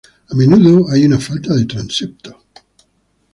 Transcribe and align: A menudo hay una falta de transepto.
A 0.29 0.33
menudo 0.33 0.87
hay 0.89 1.05
una 1.05 1.19
falta 1.19 1.53
de 1.53 1.65
transepto. 1.65 2.41